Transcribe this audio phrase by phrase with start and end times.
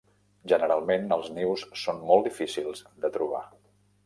[0.51, 3.45] Generalment els nius són molt difícils de trobar.